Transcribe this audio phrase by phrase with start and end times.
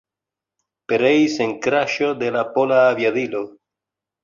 [0.91, 3.45] Pereis en kraŝo de la pola aviadilo.